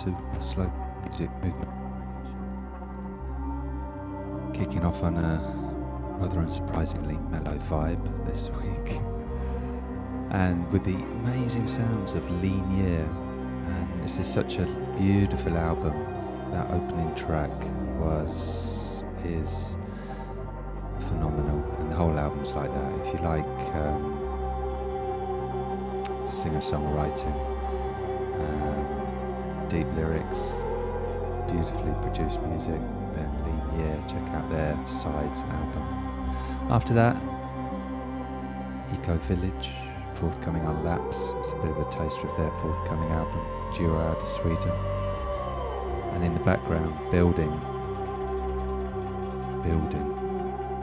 [0.00, 0.72] to Slow
[1.04, 1.70] Music Movement
[4.54, 5.38] Kicking off on a
[6.18, 9.00] rather unsurprisingly mellow vibe this week.
[10.30, 13.00] And with the amazing sounds of Lean Year.
[13.00, 14.64] And this is such a
[14.98, 15.92] beautiful album.
[16.50, 17.50] That opening track
[17.98, 19.74] was, is
[21.00, 21.62] phenomenal.
[21.78, 23.06] And the whole album's like that.
[23.06, 23.44] If you like
[23.74, 24.16] um,
[26.26, 27.49] singer songwriting,
[29.70, 30.64] deep lyrics,
[31.46, 32.80] beautifully produced music,
[33.14, 35.82] then Lean Year, check out their Sides album.
[36.70, 37.14] After that,
[38.92, 39.70] Eco Village,
[40.14, 41.30] forthcoming on Laps.
[41.38, 43.40] It's a bit of a taster of their forthcoming album,
[43.72, 44.72] duo out of Sweden.
[46.14, 47.50] And in the background, building,
[49.62, 50.10] building,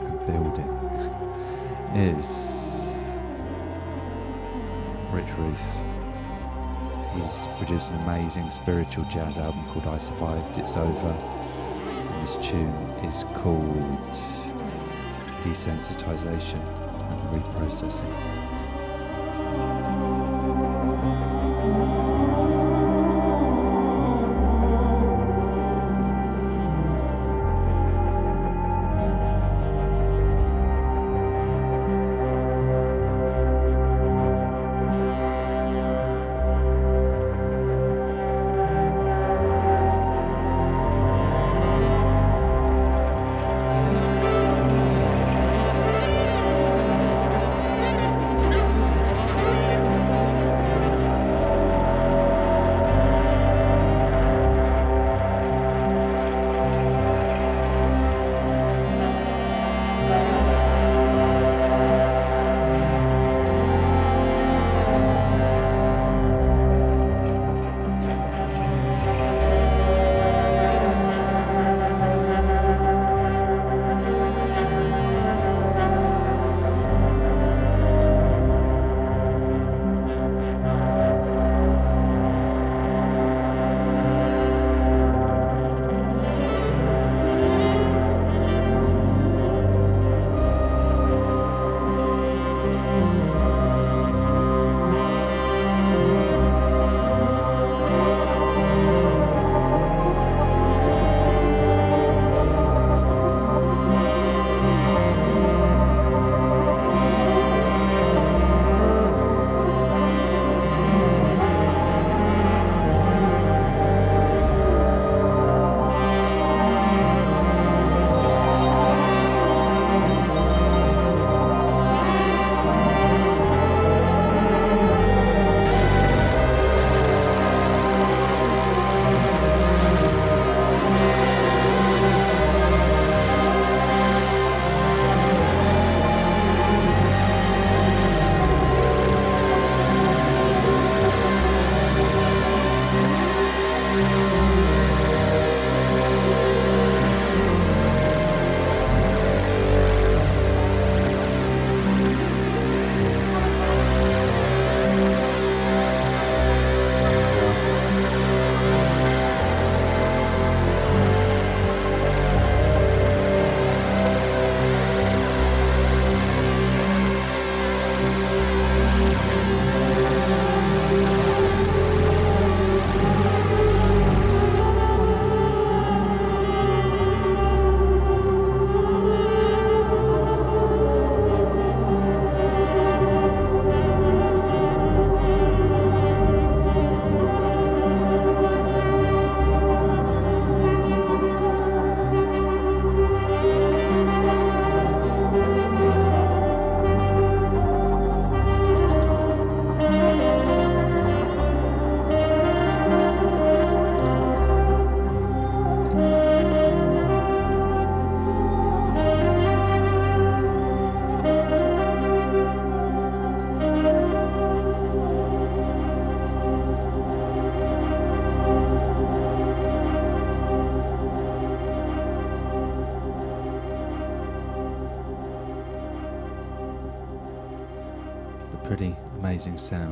[0.06, 0.68] and building
[1.94, 2.94] is
[5.12, 5.87] Rich Ruth.
[7.22, 11.08] He's produced an amazing spiritual jazz album called I Survived, It's Over.
[11.08, 12.68] And this tune
[13.02, 14.12] is called
[15.42, 18.57] Desensitization and Reprocessing.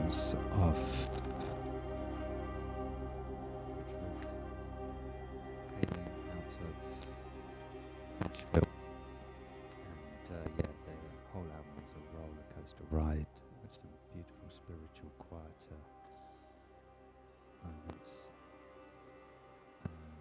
[0.06, 1.08] terms of
[8.20, 8.30] and
[10.58, 10.94] yeah, the
[11.32, 13.26] whole album was a roller coaster ride
[13.70, 15.80] some beautiful spiritual quieter
[17.64, 18.10] moments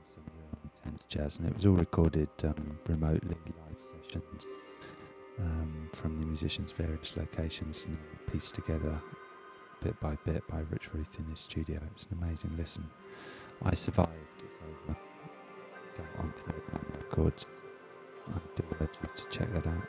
[0.03, 4.45] some real intense jazz, and it was all recorded um, remotely, live sessions
[5.39, 7.97] um, from the musicians' various locations and
[8.31, 8.99] pieced together
[9.85, 11.79] bit by bit by Rich Ruth in his studio.
[11.91, 12.89] It's an amazing listen.
[13.61, 14.09] I survived.
[14.39, 14.97] It's over.
[15.87, 16.63] It's out on Third
[16.97, 17.45] Records.
[18.27, 19.87] I do urge you to check that out.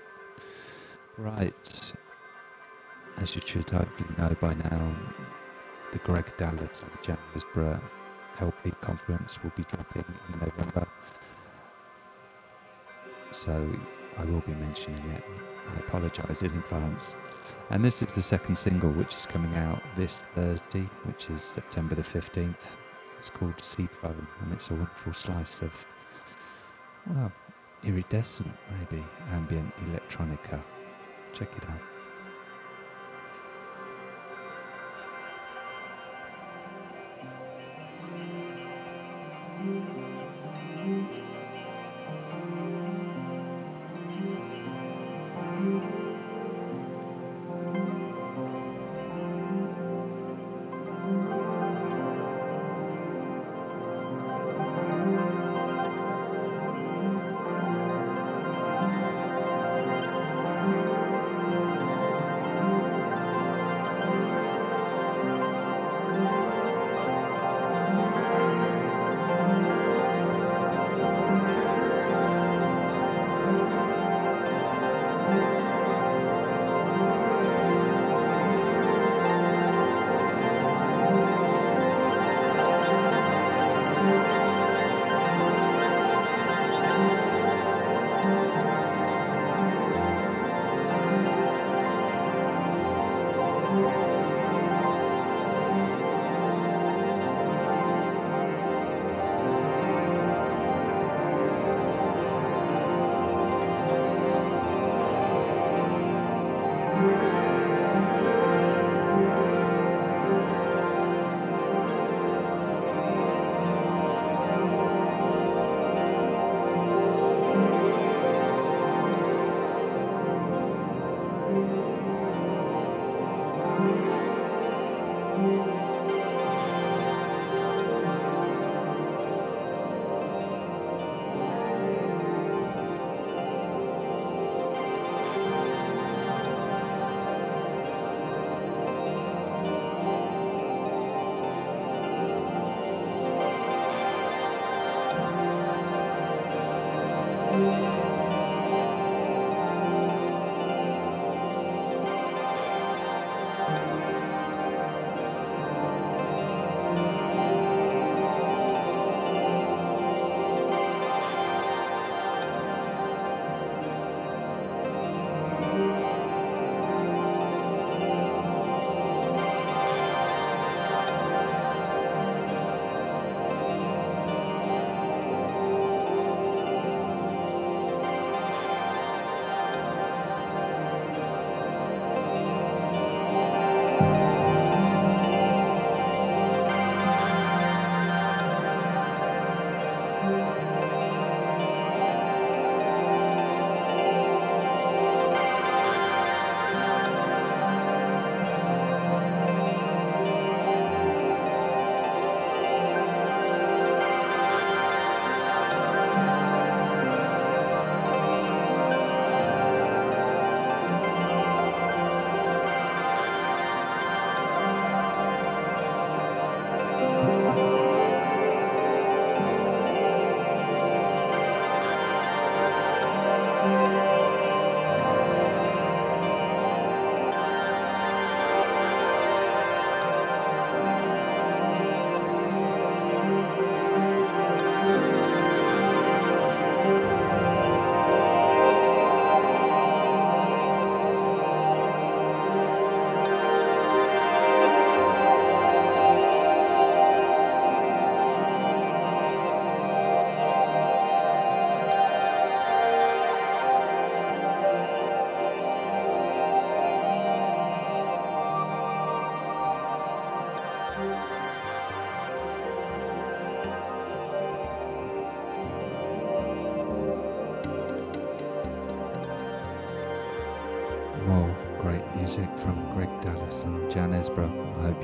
[1.16, 1.92] Right.
[3.16, 4.94] As you should hopefully know by now,
[5.94, 7.80] the Greg Dallas and Esborough
[8.40, 10.86] LP Confluence will be dropping in November.
[13.32, 13.66] So
[14.18, 15.22] I will be mentioning it.
[15.74, 17.14] I apologise in advance.
[17.70, 21.94] And this is the second single, which is coming out this Thursday, which is September
[21.94, 22.54] the 15th.
[23.18, 25.86] It's called Seed Phone, and it's a wonderful slice of,
[27.08, 27.32] well,
[27.82, 30.60] iridescent, maybe, ambient electronica.
[31.32, 31.95] Check it out.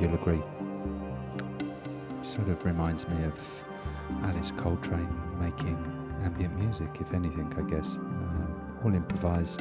[0.02, 0.42] You'll agree.
[2.22, 3.64] Sort of reminds me of
[4.24, 5.78] Alice Coltrane making
[6.24, 7.94] ambient music, if anything, I guess.
[7.94, 9.60] Um, all improvised.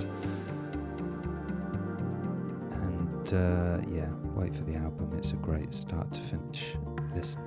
[2.71, 5.13] And uh, yeah, wait for the album.
[5.15, 6.75] It's a great start to finish
[7.15, 7.41] listen.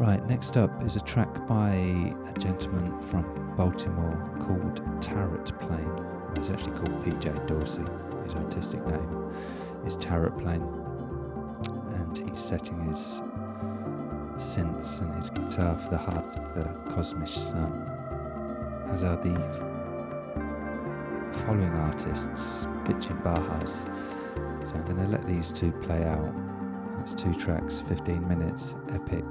[0.00, 6.04] Right, next up is a track by a gentleman from Baltimore called Tarot Plane.
[6.36, 7.84] He's actually called PJ Dorsey.
[8.24, 9.32] His artistic name
[9.86, 10.77] is Tarotplane.
[12.18, 13.22] And he's setting his
[14.36, 17.72] synths and his guitar for the heart of the Cosmic Sun,
[18.92, 19.34] as are the
[21.44, 23.86] following artists, Bitchin Bajas.
[24.66, 26.34] So I'm going to let these two play out.
[26.96, 29.24] That's two tracks, 15 minutes, epic,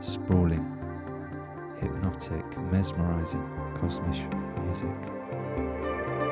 [0.00, 0.64] sprawling,
[1.80, 4.16] hypnotic, mesmerizing, cosmic
[4.64, 6.23] music.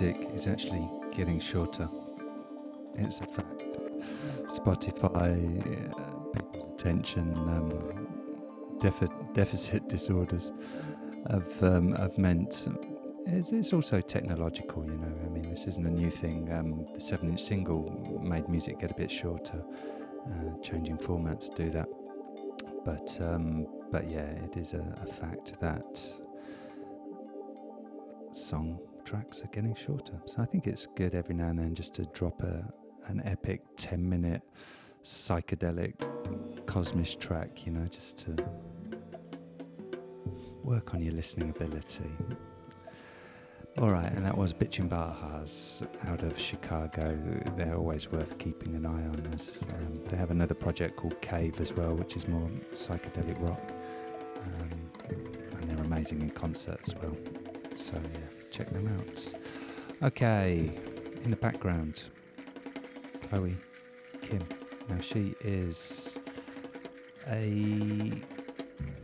[0.00, 1.88] Music is actually getting shorter.
[2.98, 3.78] It's a fact.
[4.48, 5.32] Spotify,
[5.98, 10.52] uh, people's attention um, defi- deficit disorders
[11.30, 12.68] have, um, have meant
[13.24, 15.14] it's, it's, also technological, you know.
[15.24, 16.52] I mean, this isn't a new thing.
[16.52, 19.64] Um, the seven inch single made music get a bit shorter.
[20.26, 21.88] Uh, changing formats do that.
[22.84, 26.02] But, um, but yeah, it is a, a fact that
[28.34, 30.20] song tracks are getting shorter.
[30.26, 32.64] So I think it's good every now and then just to drop a
[33.06, 34.42] an epic 10 minute
[35.04, 35.94] psychedelic
[36.66, 38.34] cosmic track, you know, just to
[40.64, 42.10] work on your listening ability.
[43.78, 47.16] All right, and that was Bitchin Bajas out of Chicago.
[47.56, 49.22] They're always worth keeping an eye on.
[49.32, 53.72] As, um, they have another project called Cave as well, which is more psychedelic rock.
[54.42, 55.10] Um,
[55.60, 57.16] and they're amazing in concert as well.
[57.76, 59.34] So, yeah check them out.
[60.02, 60.70] Okay,
[61.24, 62.04] in the background,
[63.28, 63.56] Chloe
[64.22, 64.42] Kim.
[64.88, 66.18] Now she is
[67.26, 68.12] a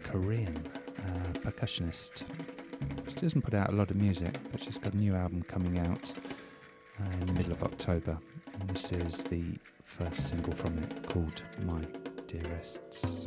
[0.03, 0.57] Korean
[0.99, 2.23] uh, percussionist.
[3.09, 5.79] She doesn't put out a lot of music, but she's got a new album coming
[5.81, 6.15] out
[7.01, 8.19] uh, in the middle of October.
[8.59, 9.45] And this is the
[9.85, 11.81] first single from it called My
[12.27, 13.27] Dearests.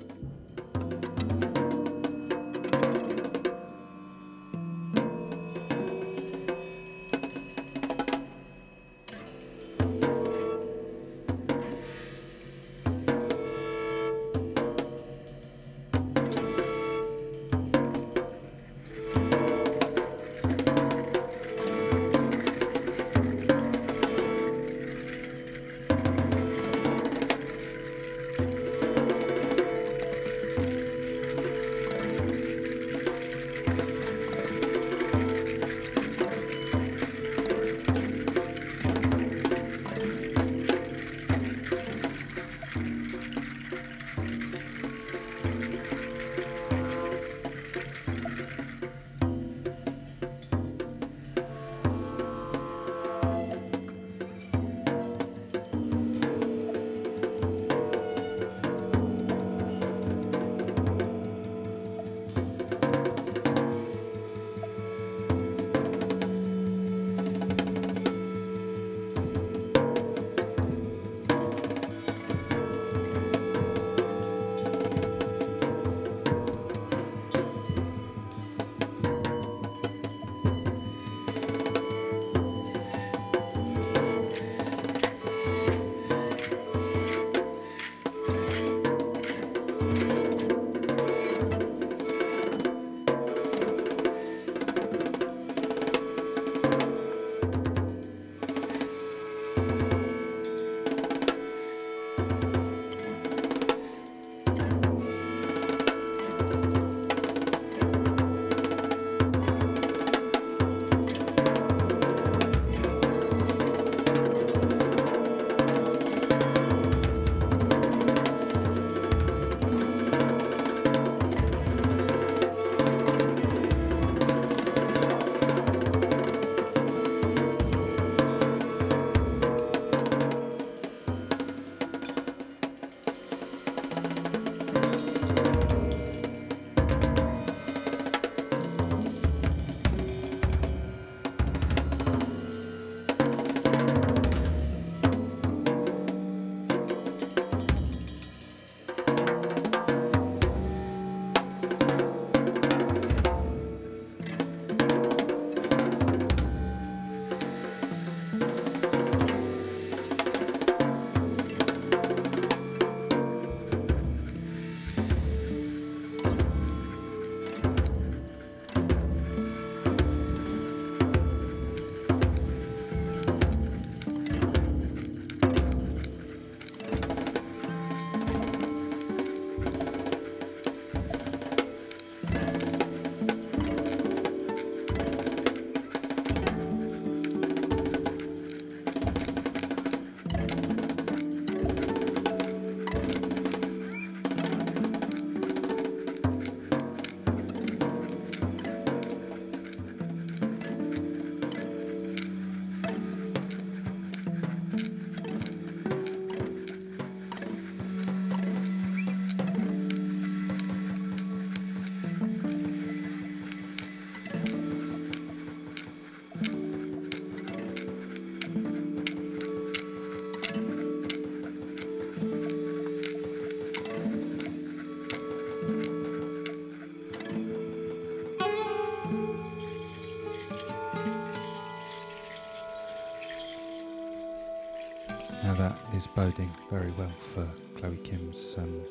[236.25, 237.47] Boding very well for
[237.77, 238.81] Chloe Kim's um,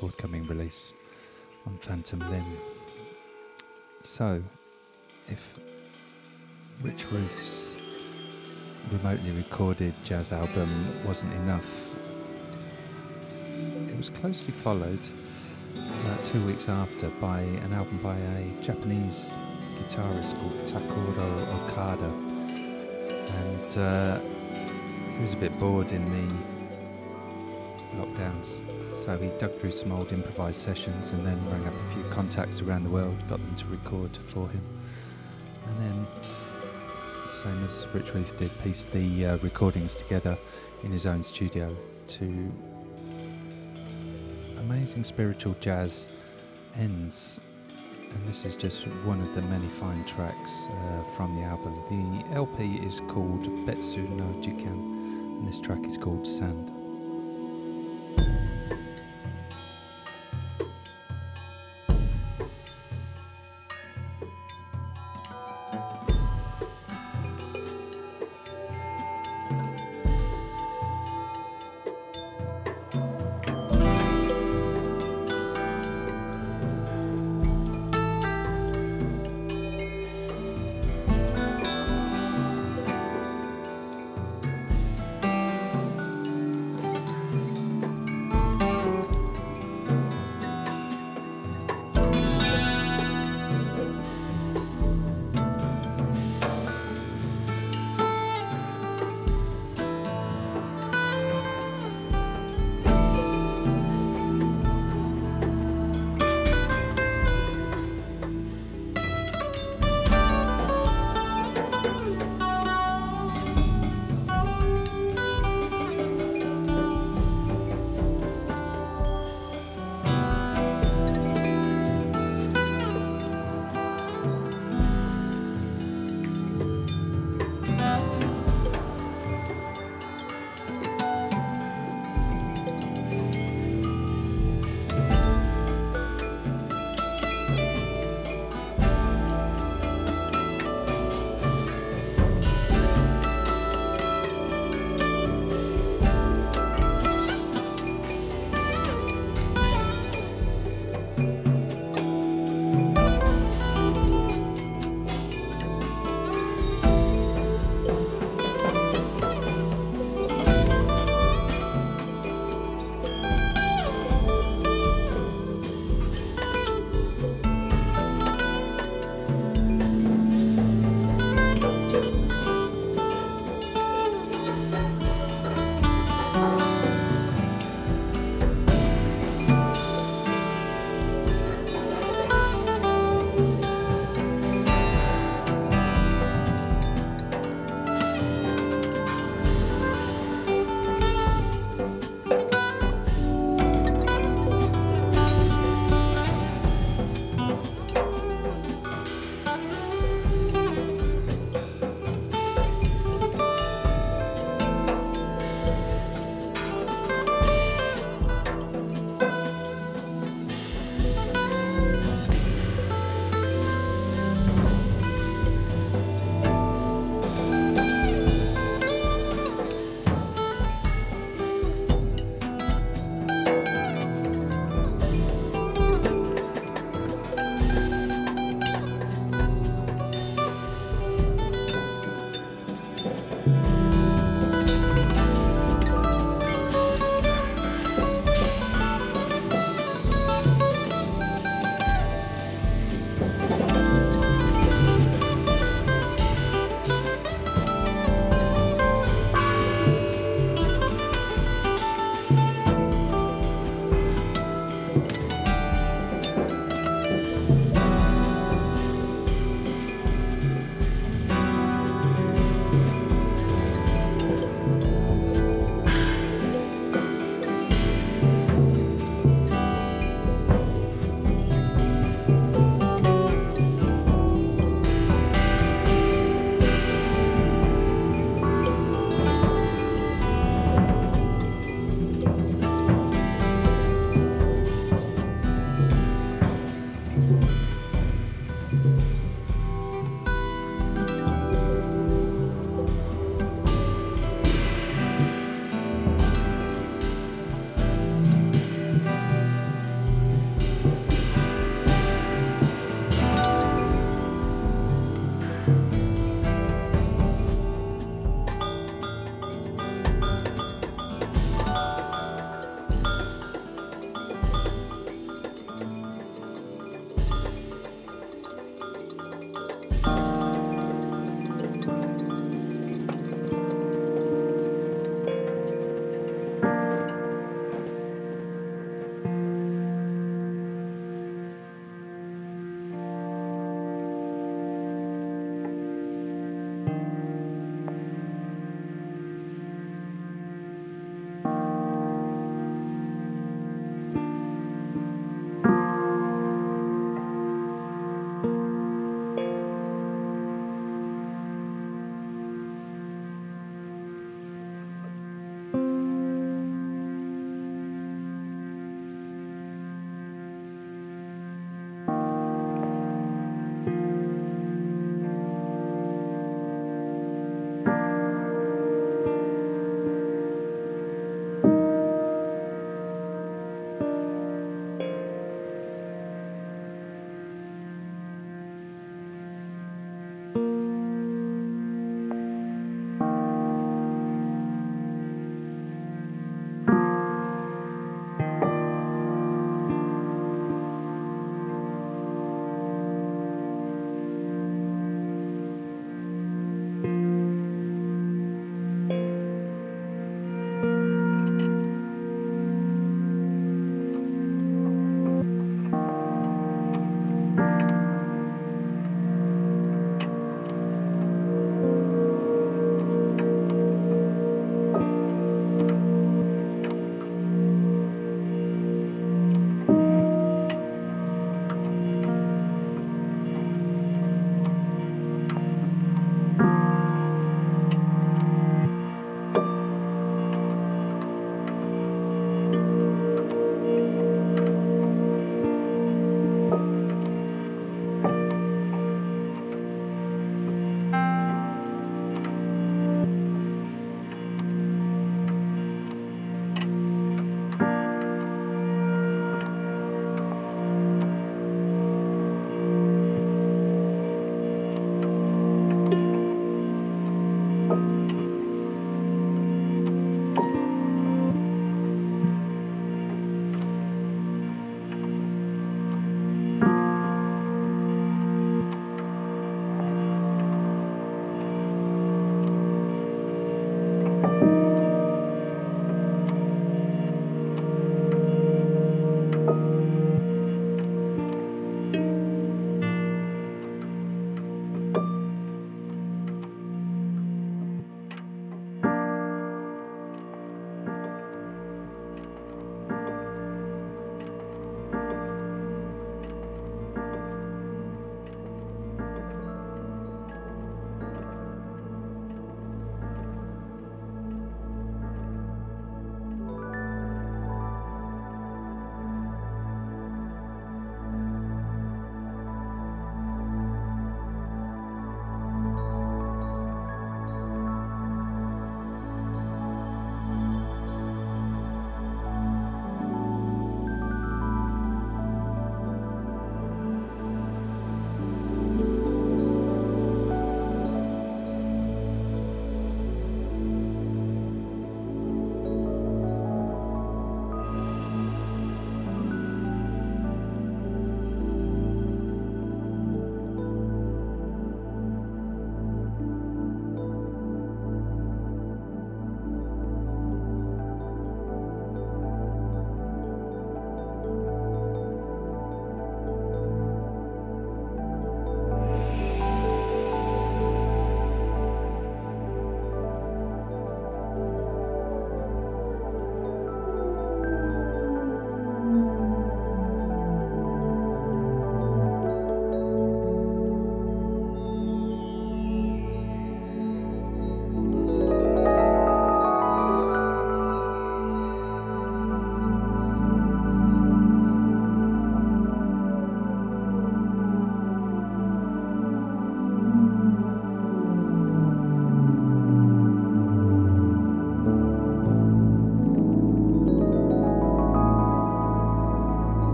[0.00, 0.94] forthcoming release
[1.66, 2.56] on Phantom Limb.
[4.04, 4.42] So,
[5.28, 5.58] if
[6.80, 7.76] Rich Ruth's
[8.90, 11.94] remotely recorded jazz album wasn't enough,
[13.90, 15.06] it was closely followed
[15.74, 19.34] about two weeks after by an album by a Japanese
[19.76, 22.10] guitarist called Takuro Okada.
[23.44, 24.20] And uh,
[25.16, 26.61] he was a bit bored in the
[27.92, 28.56] lockdowns,
[28.96, 32.60] so he dug through some old improvised sessions and then rang up a few contacts
[32.60, 34.62] around the world, got them to record for him.
[35.66, 36.06] And then,
[37.32, 40.36] same as Rich Ruth did, pieced the uh, recordings together
[40.84, 41.74] in his own studio
[42.08, 42.52] to
[44.58, 46.08] amazing spiritual jazz
[46.76, 47.40] ends.
[48.14, 51.74] And this is just one of the many fine tracks uh, from the album.
[51.88, 56.81] The LP is called Betsu no Jikan, and this track is called Sand.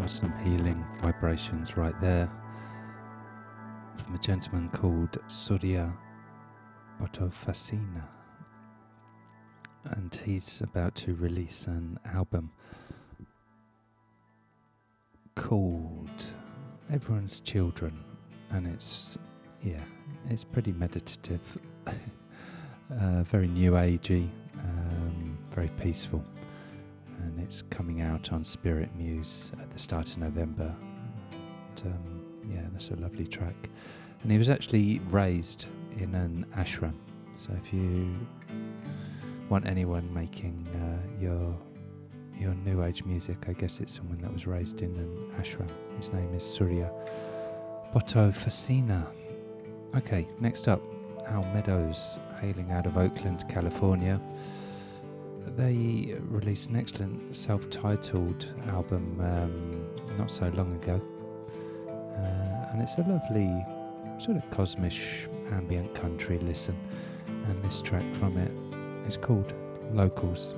[0.00, 2.26] That was some healing vibrations right there
[3.98, 5.92] from a gentleman called Surya
[6.98, 8.04] Botofasina.
[9.84, 12.50] And he's about to release an album
[15.34, 16.32] called
[16.90, 18.02] Everyone's Children.
[18.52, 19.18] And it's,
[19.60, 19.82] yeah,
[20.30, 24.30] it's pretty meditative, uh, very new agey,
[24.60, 26.24] um, very peaceful
[27.50, 30.72] it's coming out on Spiritmuse at the start of November.
[31.82, 33.68] And, um, yeah, that's a lovely track.
[34.22, 35.66] And he was actually raised
[35.98, 36.94] in an ashram.
[37.36, 38.14] So if you
[39.48, 41.58] want anyone making uh, your
[42.38, 45.68] your new age music, I guess it's someone that was raised in an ashram.
[45.96, 46.88] His name is Surya
[47.92, 49.04] Botofasina.
[49.96, 50.80] Okay, next up,
[51.26, 54.20] Al Meadows, hailing out of Oakland, California
[55.56, 59.88] they released an excellent self-titled album um,
[60.18, 61.00] not so long ago,
[61.88, 63.50] uh, and it's a lovely
[64.18, 66.76] sort of kosmische ambient country listen.
[67.26, 68.52] And this track from it
[69.06, 69.52] is called
[69.92, 70.54] Locals.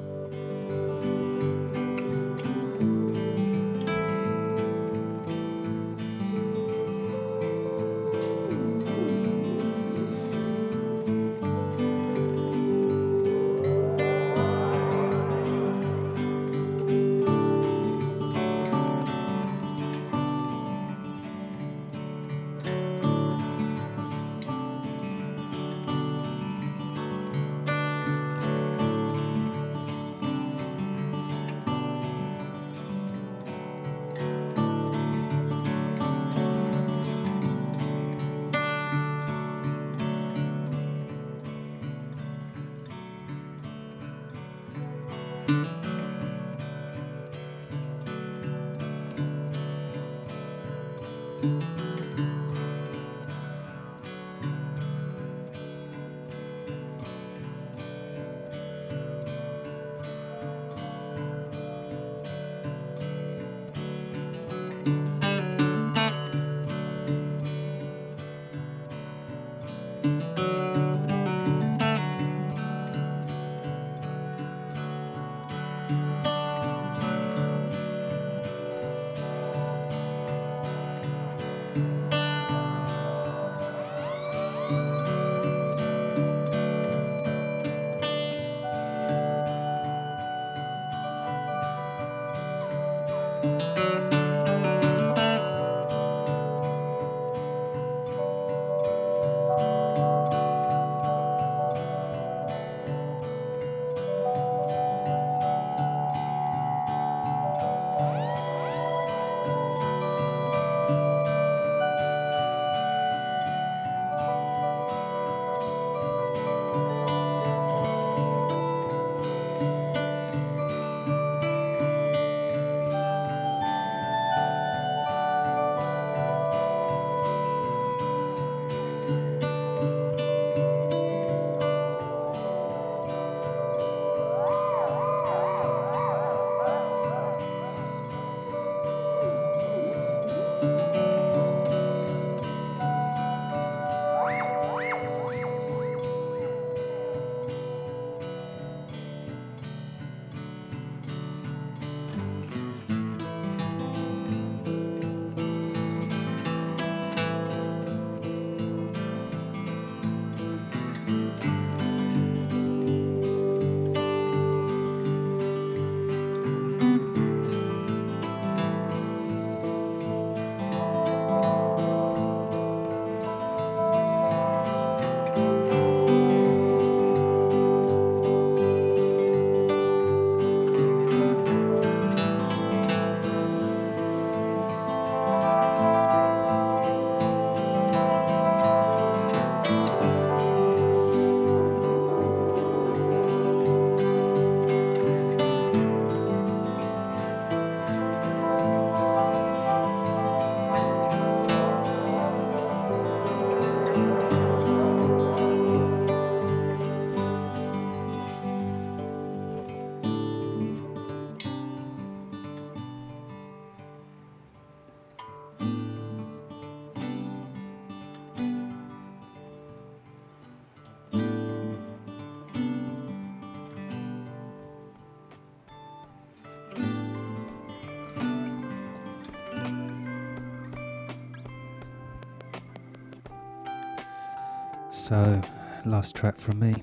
[235.02, 235.40] So,
[235.84, 236.76] last track from me,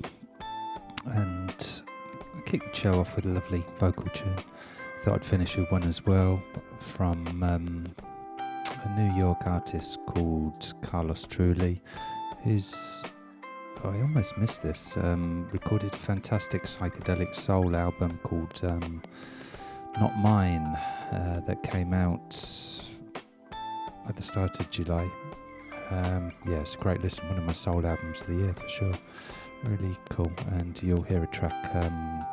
[1.05, 1.82] and
[2.36, 4.36] I kicked the show off with a lovely vocal tune.
[5.03, 6.43] Thought I'd finish with one as well
[6.80, 7.86] from um,
[8.84, 11.80] a New York artist called Carlos Trulli,
[12.43, 13.05] who's
[13.86, 14.97] oh, I almost missed this.
[14.97, 19.01] Um, recorded a fantastic psychedelic soul album called um,
[19.97, 20.65] Not Mine
[21.13, 22.36] uh, that came out
[24.09, 25.09] at the start of July.
[25.91, 27.27] Um, yeah, it's a great listen.
[27.27, 28.93] One of my soul albums of the year for sure.
[29.63, 30.31] Really cool.
[30.51, 32.25] And you'll hear a track um,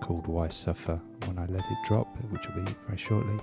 [0.00, 3.38] called Why Suffer when I let it drop, which will be very shortly.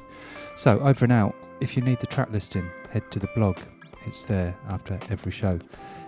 [0.55, 1.35] So, over and out.
[1.61, 3.57] If you need the track listing, head to the blog.
[4.05, 5.59] It's there after every show.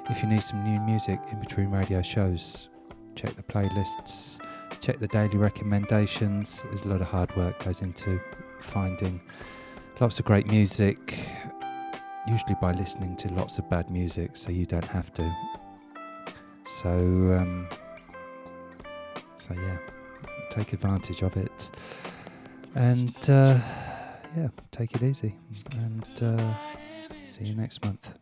[0.09, 2.69] If you need some new music in between radio shows,
[3.15, 4.39] check the playlists,
[4.79, 6.63] check the daily recommendations.
[6.63, 8.19] There's a lot of hard work goes into
[8.59, 9.21] finding
[9.99, 11.19] lots of great music
[12.27, 15.35] usually by listening to lots of bad music so you don't have to.
[16.81, 17.67] So, um,
[19.37, 19.77] so yeah,
[20.49, 21.71] take advantage of it.
[22.75, 23.57] And uh,
[24.37, 25.35] yeah, take it easy.
[25.73, 26.53] And uh,
[27.25, 28.13] see you next month.